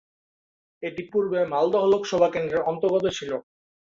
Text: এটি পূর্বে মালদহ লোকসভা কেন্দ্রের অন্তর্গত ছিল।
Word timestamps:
এটি 0.83 1.01
পূর্বে 1.11 1.39
মালদহ 1.53 1.83
লোকসভা 1.93 2.27
কেন্দ্রের 2.33 2.67
অন্তর্গত 2.71 3.05
ছিল। 3.17 3.31